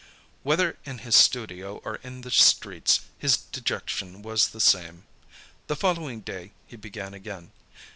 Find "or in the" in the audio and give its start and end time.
1.85-2.31